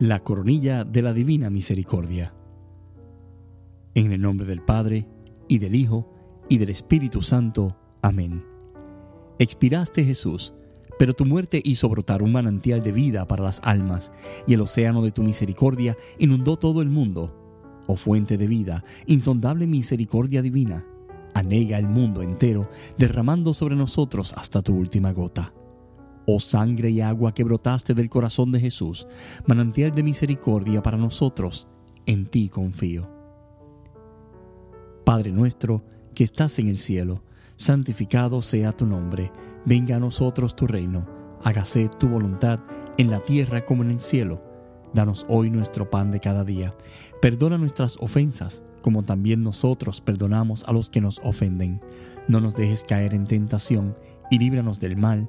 [0.00, 2.32] La coronilla de la Divina Misericordia.
[3.94, 5.06] En el nombre del Padre,
[5.46, 6.10] y del Hijo,
[6.48, 7.76] y del Espíritu Santo.
[8.00, 8.42] Amén.
[9.38, 10.54] Expiraste Jesús,
[10.98, 14.10] pero tu muerte hizo brotar un manantial de vida para las almas,
[14.46, 17.36] y el océano de tu misericordia inundó todo el mundo.
[17.86, 20.86] Oh fuente de vida, insondable misericordia divina,
[21.34, 25.52] anega el mundo entero, derramando sobre nosotros hasta tu última gota.
[26.32, 29.08] Oh sangre y agua que brotaste del corazón de Jesús,
[29.48, 31.66] manantial de misericordia para nosotros,
[32.06, 33.10] en ti confío.
[35.04, 35.82] Padre nuestro,
[36.14, 37.24] que estás en el cielo,
[37.56, 39.32] santificado sea tu nombre,
[39.64, 41.04] venga a nosotros tu reino,
[41.42, 42.60] hágase tu voluntad
[42.96, 44.40] en la tierra como en el cielo.
[44.94, 46.76] Danos hoy nuestro pan de cada día.
[47.20, 51.80] Perdona nuestras ofensas, como también nosotros perdonamos a los que nos ofenden.
[52.28, 53.96] No nos dejes caer en tentación
[54.30, 55.28] y líbranos del mal.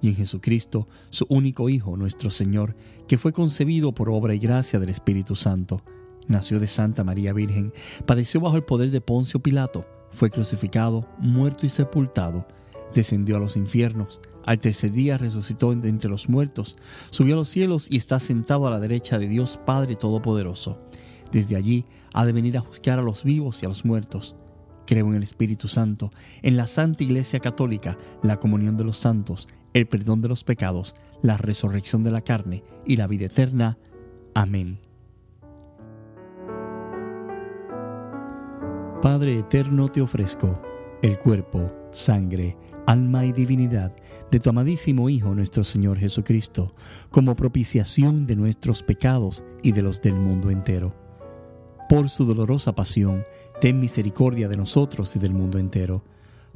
[0.00, 4.78] y en Jesucristo, su único Hijo, nuestro Señor, que fue concebido por obra y gracia
[4.78, 5.82] del Espíritu Santo.
[6.26, 7.72] Nació de Santa María Virgen,
[8.06, 12.46] padeció bajo el poder de Poncio Pilato, fue crucificado, muerto y sepultado,
[12.94, 16.76] descendió a los infiernos, al tercer día resucitó entre los muertos,
[17.10, 20.78] subió a los cielos y está sentado a la derecha de Dios Padre Todopoderoso.
[21.32, 24.36] Desde allí ha de venir a juzgar a los vivos y a los muertos.
[24.86, 29.48] Creo en el Espíritu Santo, en la Santa Iglesia Católica, la comunión de los santos,
[29.78, 33.78] el perdón de los pecados, la resurrección de la carne y la vida eterna.
[34.34, 34.80] Amén.
[39.00, 40.60] Padre eterno, te ofrezco
[41.02, 42.56] el cuerpo, sangre,
[42.86, 43.94] alma y divinidad
[44.32, 46.74] de tu amadísimo Hijo nuestro Señor Jesucristo,
[47.10, 50.96] como propiciación de nuestros pecados y de los del mundo entero.
[51.88, 53.22] Por su dolorosa pasión,
[53.60, 56.02] ten misericordia de nosotros y del mundo entero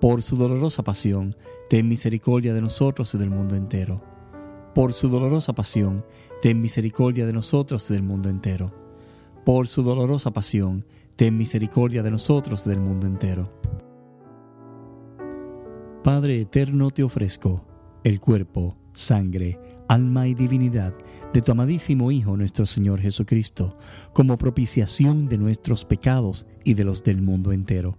[0.00, 1.36] por su dolorosa pasión,
[1.68, 4.02] ten misericordia de nosotros y del mundo entero.
[4.74, 6.06] Por su dolorosa pasión,
[6.40, 8.72] ten misericordia de nosotros y del mundo entero.
[9.44, 13.52] Por su dolorosa pasión, ten misericordia de nosotros y del mundo entero.
[16.02, 17.66] Padre eterno, te ofrezco
[18.02, 20.94] el cuerpo, sangre, alma y divinidad
[21.34, 23.76] de tu amadísimo Hijo nuestro Señor Jesucristo,
[24.14, 27.98] como propiciación de nuestros pecados y de los del mundo entero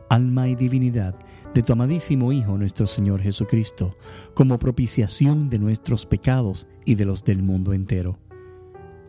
[0.11, 1.15] alma y divinidad
[1.53, 3.95] de tu amadísimo Hijo nuestro Señor Jesucristo,
[4.33, 8.19] como propiciación de nuestros pecados y de los del mundo entero.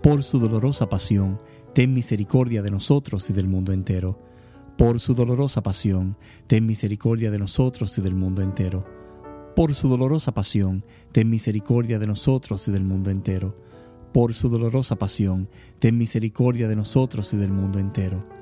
[0.00, 1.38] Por su dolorosa pasión,
[1.74, 4.22] ten misericordia de nosotros y del mundo entero.
[4.78, 6.16] Por su dolorosa pasión,
[6.46, 8.86] ten misericordia de nosotros y del mundo entero.
[9.56, 13.56] Por su dolorosa pasión, ten misericordia de nosotros y del mundo entero.
[14.14, 15.48] Por su dolorosa pasión,
[15.80, 18.41] ten misericordia de nosotros y del mundo entero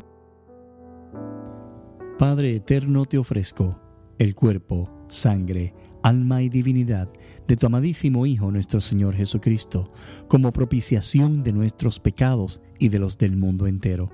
[2.21, 3.81] Padre eterno, te ofrezco
[4.19, 5.73] el cuerpo, sangre,
[6.03, 7.09] alma y divinidad
[7.47, 9.91] de tu amadísimo Hijo nuestro Señor Jesucristo,
[10.27, 14.11] como propiciación de nuestros pecados y de los del mundo entero.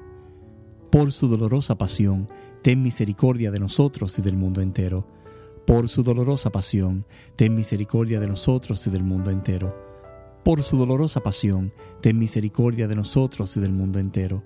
[0.90, 2.28] Por su dolorosa pasión,
[2.62, 5.06] ten misericordia de nosotros y del mundo entero.
[5.66, 7.06] Por su dolorosa pasión,
[7.36, 9.88] ten misericordia de nosotros y del mundo entero
[10.48, 14.46] por su dolorosa pasión, ten misericordia de nosotros y del mundo entero.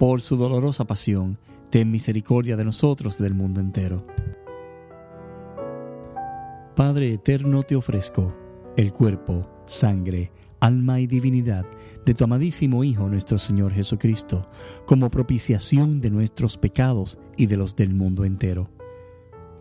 [0.00, 1.36] Por su dolorosa pasión,
[1.68, 4.06] ten misericordia de nosotros y del mundo entero.
[6.74, 8.34] Padre eterno, te ofrezco
[8.78, 11.66] el cuerpo, sangre, alma y divinidad
[12.06, 14.48] de tu amadísimo Hijo nuestro Señor Jesucristo,
[14.86, 18.70] como propiciación de nuestros pecados y de los del mundo entero.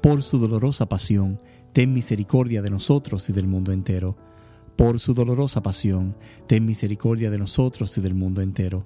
[0.01, 1.37] Por su dolorosa pasión,
[1.73, 4.15] ten misericordia de nosotros y del mundo entero
[4.79, 6.15] por su dolorosa pasión,
[6.47, 8.85] ten misericordia de nosotros y del mundo entero.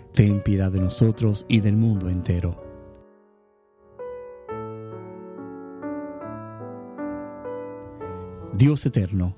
[0.13, 2.71] ten piedad de nosotros y del mundo entero.
[8.53, 9.35] Dios eterno,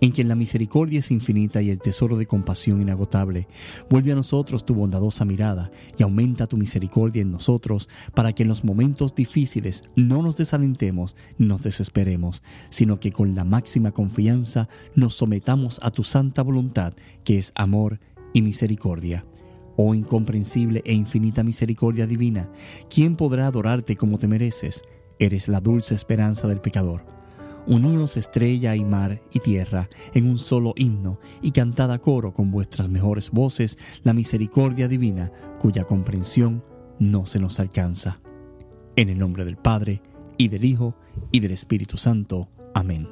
[0.00, 3.48] en quien la misericordia es infinita y el tesoro de compasión inagotable,
[3.88, 8.50] vuelve a nosotros tu bondadosa mirada y aumenta tu misericordia en nosotros para que en
[8.50, 14.68] los momentos difíciles no nos desalentemos ni nos desesperemos, sino que con la máxima confianza
[14.94, 16.92] nos sometamos a tu santa voluntad,
[17.24, 18.00] que es amor
[18.34, 19.24] y misericordia.
[19.76, 22.50] Oh incomprensible e infinita misericordia divina,
[22.88, 24.82] ¿quién podrá adorarte como te mereces?
[25.18, 27.16] Eres la dulce esperanza del pecador
[27.68, 32.52] Uníos estrella y mar y tierra en un solo himno y cantad a coro con
[32.52, 36.62] vuestras mejores voces la misericordia divina cuya comprensión
[37.00, 38.20] no se nos alcanza.
[38.94, 40.00] En el nombre del Padre,
[40.38, 40.96] y del Hijo,
[41.32, 42.48] y del Espíritu Santo.
[42.72, 43.08] Amén.